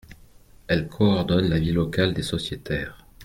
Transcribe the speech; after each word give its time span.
Elles 0.65 0.87
coordonnent 0.87 1.49
la 1.49 1.59
vie 1.59 1.73
locale 1.73 2.15
des 2.15 2.23
sociétaires. 2.23 3.05